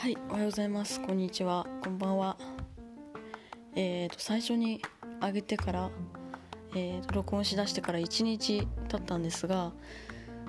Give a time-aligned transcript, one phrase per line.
[0.00, 0.98] はい、おはようございます。
[1.02, 1.66] こんにちは。
[1.84, 2.38] こんばんは。
[3.74, 4.80] えーと最初に
[5.20, 5.90] 上げてから、
[6.74, 9.74] えーと録音しだしてから1日経ったんですが、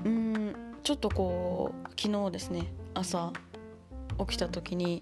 [0.06, 3.34] うーんちょっとこう昨日ですね朝
[4.20, 5.02] 起きた時に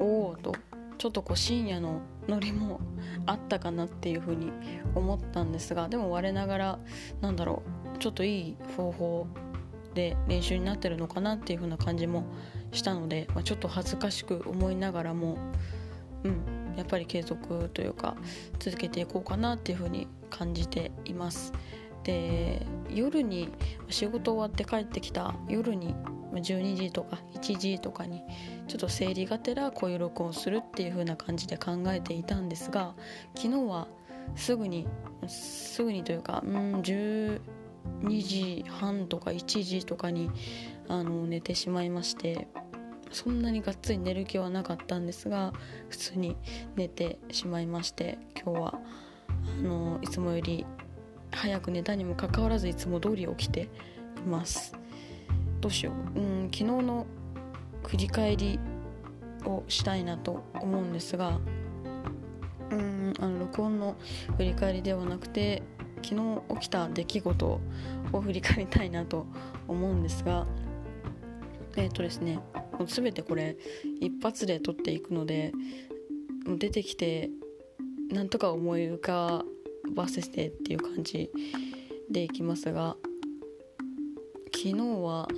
[0.00, 0.52] おおと
[0.98, 2.80] ちょっとこう深夜のノリも
[3.26, 4.50] あったかなっていうふうに
[4.96, 6.78] 思ったんですがでも我ながら
[7.20, 7.62] なんだろ
[7.94, 9.28] うちょっといい方法
[9.94, 12.24] で練習になってるのかなっていう風な感じも
[12.72, 15.38] したので、まあ、ちょっと恥ずかしく思いながらも、
[16.24, 18.16] うん、やっぱり継続というか
[18.58, 21.52] 続けていこうかなっていう風に感じています。
[22.04, 23.50] で夜に
[23.90, 25.94] 仕事終わって帰ってきた夜に
[26.32, 28.22] 12時とか1時とかに
[28.68, 32.94] ちょっと生理がてらこういう録音するっていう風な感じで考えていたんですが
[33.36, 33.88] 昨日は
[34.36, 34.86] すぐに
[35.26, 37.40] すぐにというかうん10
[38.02, 40.30] 2時半とか1時とかに
[40.88, 42.48] あの寝てしまいまして
[43.12, 45.52] そんなにがっつり寝る気はなかったんですが
[45.88, 46.36] 普通に
[46.76, 48.80] 寝てしまいまして今日は
[49.58, 50.64] あのいつもより
[51.32, 53.68] 早く寝たにもかかわらずいつも通り起きて
[54.18, 54.74] います。
[55.60, 56.18] どうしよう。
[56.18, 57.06] うん昨日の
[57.86, 58.58] 振り返り
[59.44, 61.40] をしたいなと思うんですが
[62.70, 63.96] うんあの録音の
[64.36, 65.62] 振り返りではなくて
[66.02, 67.60] 昨日起きた出来事
[68.12, 69.26] を振り返りたいなと
[69.68, 70.46] 思うんですが
[71.76, 72.40] えっ、とですね
[72.78, 73.56] もう全てこれ
[74.00, 75.52] 一発で撮っていくので
[76.46, 77.30] 出てきて
[78.10, 79.44] なんとか思い浮か
[79.94, 81.30] ばせてっていう感じ
[82.10, 82.96] でいきますが
[84.52, 85.28] 昨日は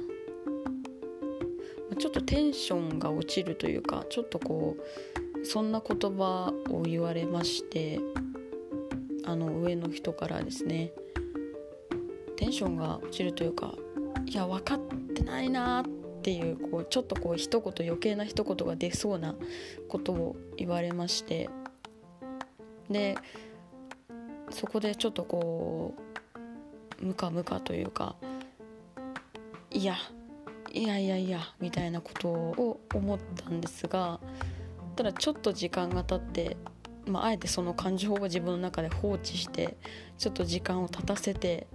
[1.99, 8.01] ちょっとテンションが落ちるというかちょっとこうそんな言葉を言われまして
[9.25, 10.92] あの上の人からですね
[12.37, 13.75] テンションが落ちるというか
[14.27, 14.79] いや分かっ
[15.14, 15.84] てないなっ
[16.23, 19.34] ていうこうちょっとこう一言余計な一言が出そうな
[19.89, 21.51] ことを言われまして
[22.91, 23.17] で
[24.51, 25.95] そこでちょっとこ
[27.01, 28.17] うムカムカというか
[29.70, 29.97] いや
[30.73, 34.20] いやいやいやみたいなことを思ったんですが
[34.97, 36.57] ただちょっと時間が経って
[37.07, 39.77] まあ、あえてその感情を自分の中で放置して
[40.18, 41.67] ちょっと時間を経たせて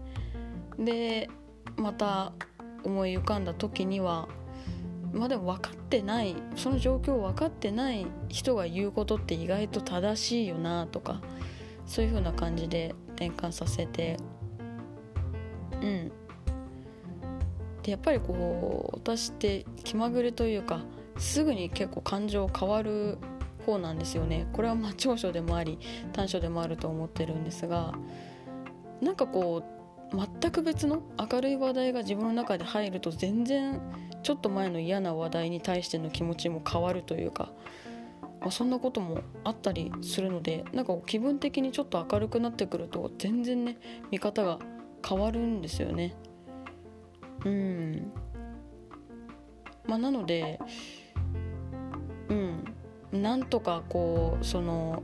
[0.80, 1.30] で
[1.76, 2.32] また
[2.84, 4.28] 思い浮かんだ時には
[5.14, 11.22] まあでも分かってないその状況を分かってない人が言うことって意外と正しいよなとか
[11.86, 14.18] そういう風な感じで転換させて
[15.82, 16.12] うん。
[17.84, 20.82] でやっぱりこう私って気まぐれというか
[21.18, 23.18] すぐに結構感情変わる
[23.68, 24.48] 方なんですよね。
[24.54, 25.78] これはまあ長所でもあり
[26.14, 27.94] 短所でもあると思ってるんですが
[29.02, 29.62] なんかこ
[30.14, 33.82] う全く別の明るい話題が自分の中で入ると全然
[34.24, 37.52] ちょっと前の嫌な話題に対しての気持ちも変わるというか、
[38.40, 43.78] まあ、そんなこともあったりするのでなんか気分的にちょっと明るくなってくると全然ね
[44.10, 44.60] 見方が
[45.06, 46.16] 変わるんですよね。
[47.46, 48.12] うん。
[49.86, 50.60] まあなので
[52.30, 52.77] うん。
[53.12, 55.04] なんとかこうその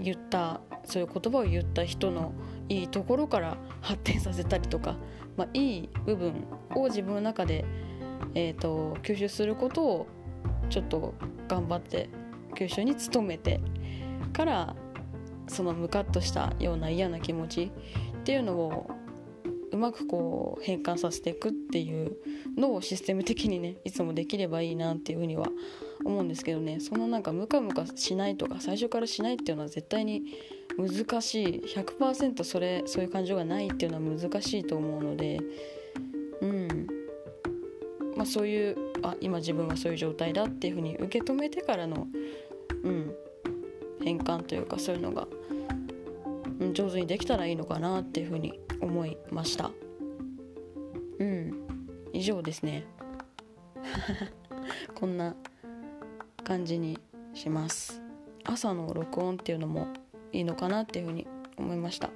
[0.00, 2.32] 言ったそういう言葉を言った人の
[2.68, 4.96] いいところから発展させたりとか、
[5.36, 6.44] まあ、いい部分
[6.74, 7.64] を自分の中で、
[8.34, 10.06] えー、と吸収することを
[10.68, 11.14] ちょっと
[11.48, 12.08] 頑張って
[12.54, 13.60] 吸収に努めて
[14.32, 14.76] から
[15.48, 17.72] そのムカッとしたような嫌な気持ち
[18.18, 18.90] っていうのを
[19.72, 22.16] うまくこう変換させていくっていう
[22.56, 25.50] のをシステム的にね いつもできればいいなっていうふうには
[26.04, 26.80] 思うんですけどね。
[26.80, 30.24] そのなんかムカムカしないとか最初からしないっていうのは絶対に
[30.76, 31.46] 難しい。
[31.60, 35.40] 100%それそういう感情がないっていうのは難しいと思うので。
[36.40, 36.86] うん。
[38.16, 42.08] まあそういうあ今自分はそういう状態だっていうふうに受け止めてからの
[42.82, 43.14] うん
[44.02, 45.26] 変換というかそういうのが、
[46.72, 49.70] 上手にできたらいいのかなっていうふうに思いました。
[51.18, 51.66] うん
[52.12, 52.84] 以上ですね。
[54.94, 55.36] こんな
[56.44, 56.98] 感じに
[57.34, 58.02] します。
[58.44, 59.88] 朝の録音っていうのも
[60.32, 61.26] いいのかなっていうふうに
[61.56, 62.10] 思いました。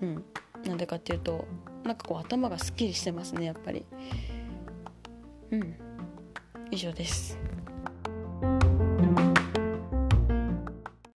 [0.00, 0.24] うん
[0.64, 1.46] なんでかっていうと
[1.84, 3.84] なんかこう頭がすっきりしてますねやっぱり。
[5.50, 5.74] うん
[6.70, 7.38] 以上です。